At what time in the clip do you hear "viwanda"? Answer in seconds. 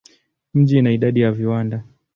1.31-1.83